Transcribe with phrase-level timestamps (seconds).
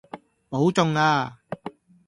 [0.49, 1.37] 保重呀